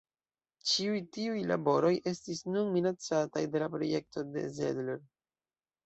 Ĉiuj 0.71 1.01
tiuj 1.17 1.43
laboroj 1.51 1.93
estis 2.13 2.43
nun 2.49 2.73
minacataj 2.79 3.47
de 3.53 3.65
la 3.65 3.71
projekto 3.79 4.29
de 4.35 4.51
Zedler. 4.61 5.03